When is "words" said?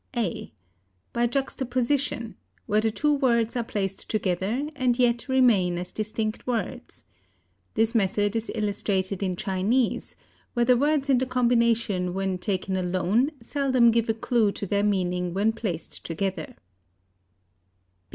3.13-3.55, 6.47-7.05, 10.75-11.11